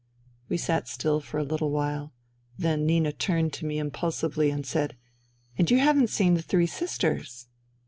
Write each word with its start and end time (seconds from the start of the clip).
We 0.49 0.57
sat 0.57 0.87
still 0.87 1.19
for 1.19 1.37
a 1.37 1.43
little 1.43 1.69
while. 1.69 2.11
Then 2.57 2.87
Nina 2.87 3.11
turned 3.13 3.53
to 3.53 3.67
me 3.67 3.77
impulsively 3.77 4.49
and 4.49 4.65
said," 4.65 4.97
And 5.59 5.69
you 5.69 5.77
haven't 5.77 6.09
seen 6.09 6.33
the 6.33 6.41
three 6.41 6.65
sisters 6.65 7.45